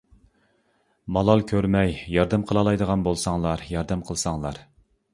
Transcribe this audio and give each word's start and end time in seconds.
مالال 1.17 1.43
كۆرمەي 1.51 1.95
ياردەم 2.15 2.49
قىلالايدىغانلار 2.53 3.11
بولساڭلار 3.13 3.67
ياردەم 3.77 4.07
قىلساڭلار. 4.11 4.65